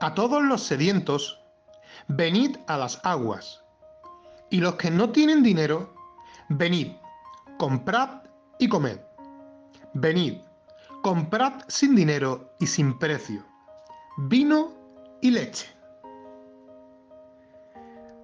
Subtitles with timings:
[0.00, 1.40] A todos los sedientos,
[2.08, 3.62] venid a las aguas.
[4.50, 5.94] Y los que no tienen dinero,
[6.50, 6.92] venid,
[7.56, 8.22] comprad
[8.58, 8.98] y comed.
[9.94, 10.34] Venid,
[11.02, 13.46] comprad sin dinero y sin precio,
[14.18, 14.74] vino
[15.22, 15.66] y leche.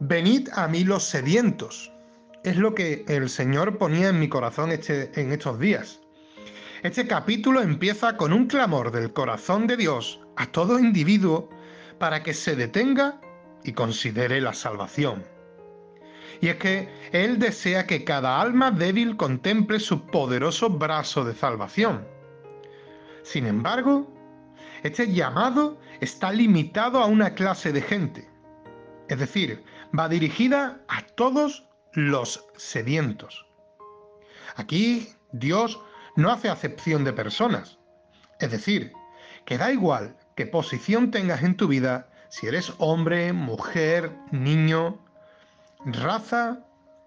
[0.00, 1.90] Venid a mí los sedientos.
[2.44, 6.00] Es lo que el Señor ponía en mi corazón este, en estos días.
[6.82, 11.48] Este capítulo empieza con un clamor del corazón de Dios a todo individuo
[11.98, 13.20] para que se detenga
[13.64, 15.24] y considere la salvación.
[16.40, 22.06] Y es que Él desea que cada alma débil contemple su poderoso brazo de salvación.
[23.22, 24.12] Sin embargo,
[24.82, 28.28] este llamado está limitado a una clase de gente.
[29.08, 29.62] Es decir,
[29.96, 33.46] va dirigida a todos los sedientos.
[34.56, 35.80] Aquí Dios
[36.16, 37.78] no hace acepción de personas.
[38.40, 38.92] Es decir,
[39.44, 44.98] que da igual qué posición tengas en tu vida, si eres hombre, mujer, niño,
[45.84, 46.60] raza,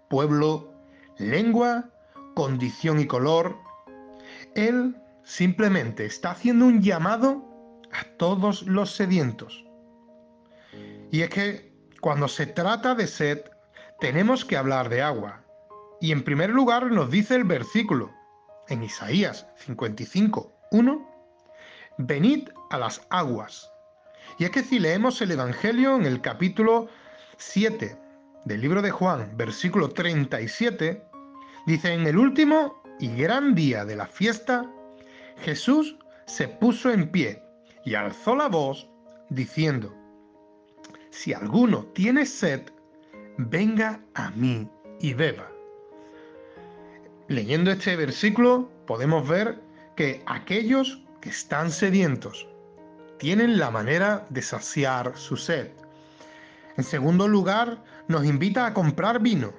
[0.09, 0.71] pueblo,
[1.17, 1.89] lengua,
[2.35, 3.57] condición y color.
[4.55, 7.43] Él simplemente está haciendo un llamado
[7.91, 9.65] a todos los sedientos.
[11.11, 13.41] Y es que cuando se trata de sed,
[13.99, 15.41] tenemos que hablar de agua.
[16.01, 18.11] Y en primer lugar nos dice el versículo,
[18.67, 21.14] en Isaías 55, 1,
[21.97, 23.71] venid a las aguas.
[24.37, 26.87] Y es que si leemos el Evangelio en el capítulo
[27.37, 27.97] 7
[28.45, 31.01] del libro de Juan, versículo 37,
[31.65, 34.69] dice, en el último y gran día de la fiesta,
[35.37, 37.43] Jesús se puso en pie
[37.83, 38.89] y alzó la voz
[39.29, 39.93] diciendo,
[41.11, 42.61] si alguno tiene sed,
[43.37, 44.67] venga a mí
[44.99, 45.49] y beba.
[47.27, 49.61] Leyendo este versículo podemos ver
[49.95, 52.47] que aquellos que están sedientos
[53.17, 55.71] tienen la manera de saciar su sed.
[56.77, 59.53] En segundo lugar, nos invita a comprar vino.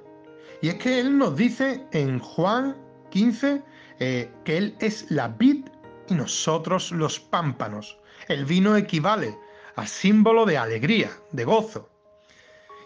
[0.61, 2.77] Y es que Él nos dice en Juan
[3.09, 3.63] 15
[3.99, 5.65] eh, que Él es la vid
[6.07, 7.97] y nosotros los pámpanos.
[8.27, 9.37] El vino equivale
[9.75, 11.89] a símbolo de alegría, de gozo.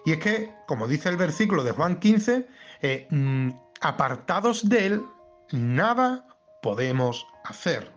[0.06, 2.47] Y es que, como dice el versículo de Juan 15,
[2.81, 3.50] eh, mm,
[3.81, 5.06] apartados de Él,
[5.51, 6.25] nada
[6.62, 7.91] podemos hacer.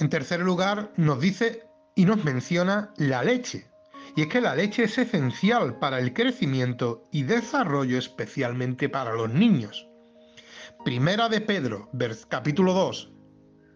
[0.00, 3.70] En tercer lugar, nos dice y nos menciona la leche.
[4.16, 9.30] Y es que la leche es esencial para el crecimiento y desarrollo especialmente para los
[9.30, 9.86] niños.
[10.86, 11.90] Primera de Pedro,
[12.28, 13.12] capítulo 2,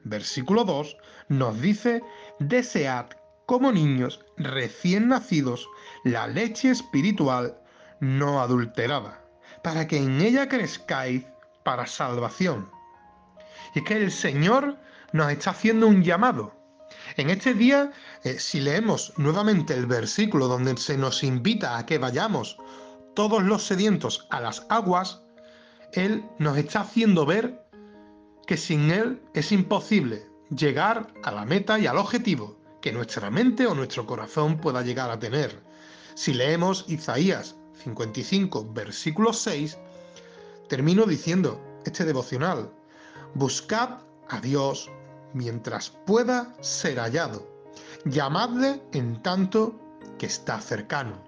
[0.04, 0.96] versículo 2,
[1.28, 2.02] nos dice,
[2.38, 3.04] desead
[3.44, 5.68] como niños recién nacidos
[6.04, 7.58] la leche espiritual
[8.00, 9.22] no adulterada,
[9.62, 11.26] para que en ella crezcáis
[11.64, 12.70] para salvación.
[13.74, 14.78] Y es que el Señor
[15.14, 16.52] nos está haciendo un llamado.
[17.16, 17.92] En este día,
[18.24, 22.58] eh, si leemos nuevamente el versículo donde se nos invita a que vayamos
[23.14, 25.22] todos los sedientos a las aguas,
[25.92, 27.64] Él nos está haciendo ver
[28.48, 33.68] que sin Él es imposible llegar a la meta y al objetivo que nuestra mente
[33.68, 35.62] o nuestro corazón pueda llegar a tener.
[36.14, 37.54] Si leemos Isaías
[37.84, 39.78] 55, versículo 6,
[40.68, 42.68] termino diciendo este devocional,
[43.34, 44.90] buscad a Dios
[45.34, 47.46] mientras pueda ser hallado,
[48.06, 49.78] llamadle en tanto
[50.18, 51.22] que está cercano.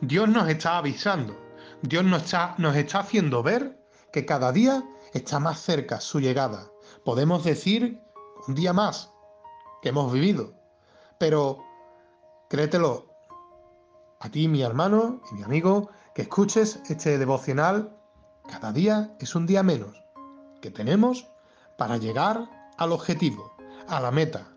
[0.00, 1.38] Dios nos está avisando,
[1.82, 3.78] Dios nos está, nos está haciendo ver
[4.12, 4.82] que cada día
[5.12, 6.66] está más cerca su llegada.
[7.04, 8.00] Podemos decir
[8.48, 9.12] un día más
[9.82, 10.54] que hemos vivido,
[11.18, 11.62] pero
[12.48, 13.06] créetelo,
[14.18, 17.96] a ti, mi hermano y mi amigo, que escuches este devocional,
[18.50, 20.02] cada día es un día menos
[20.60, 21.26] que tenemos
[21.78, 23.54] para llegar al objetivo,
[23.88, 24.56] a la meta.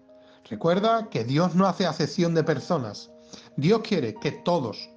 [0.49, 3.11] Recuerda que Dios no hace acepción de personas.
[3.57, 4.89] Dios quiere que todos,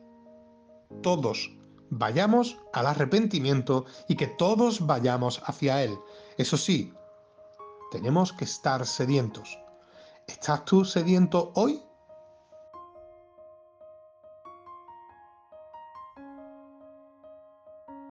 [1.02, 1.50] todos
[1.90, 5.98] vayamos al arrepentimiento y que todos vayamos hacia Él.
[6.38, 6.92] Eso sí,
[7.90, 9.58] tenemos que estar sedientos.
[10.28, 11.82] ¿Estás tú sediento hoy?